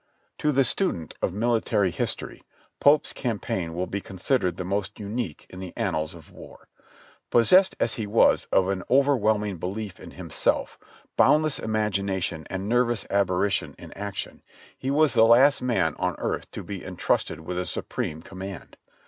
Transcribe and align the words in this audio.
To 0.39 0.51
the 0.51 0.63
student 0.63 1.13
of 1.21 1.31
military 1.31 1.91
history 1.91 2.41
Pope's 2.79 3.13
campaign 3.13 3.75
will 3.75 3.85
be 3.85 4.01
considered 4.01 4.57
the 4.57 4.63
most 4.65 4.99
unique 4.99 5.45
in 5.51 5.59
the 5.59 5.77
annals 5.77 6.15
of 6.15 6.31
war. 6.31 6.67
Possessed 7.29 7.75
as 7.79 7.93
he 7.93 8.07
was 8.07 8.45
of 8.51 8.69
an 8.69 8.81
overwhelming 8.89 9.57
belief 9.57 9.99
in 9.99 10.09
himself, 10.09 10.79
boundless 11.17 11.59
imagination 11.59 12.47
and 12.49 12.67
nervous 12.67 13.05
aberration 13.11 13.75
in 13.77 13.93
action, 13.93 14.41
he 14.75 14.89
was 14.89 15.13
the 15.13 15.23
last 15.23 15.61
man 15.61 15.93
on 15.99 16.15
earth 16.17 16.49
to 16.49 16.63
be 16.63 16.83
intrusted 16.83 17.39
with 17.41 17.59
a 17.59 17.65
supreme 17.67 18.23
command. 18.23 18.77